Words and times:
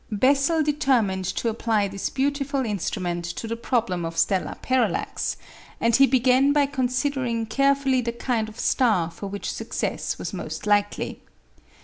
[Illustration: 0.09 0.21
FIG. 0.21 0.31
92. 0.31 0.47
Heliometer.] 0.47 0.63
Bessel 0.63 0.63
determined 0.73 1.25
to 1.25 1.49
apply 1.49 1.87
this 1.87 2.09
beautiful 2.09 2.65
instrument 2.65 3.23
to 3.25 3.47
the 3.47 3.55
problem 3.55 4.03
of 4.03 4.17
stellar 4.17 4.55
parallax; 4.63 5.37
and 5.79 5.95
he 5.97 6.07
began 6.07 6.51
by 6.53 6.65
considering 6.65 7.45
carefully 7.45 8.01
the 8.01 8.11
kind 8.11 8.49
of 8.49 8.59
star 8.59 9.11
for 9.11 9.27
which 9.27 9.53
success 9.53 10.17
was 10.17 10.33
most 10.33 10.65
likely. 10.65 11.21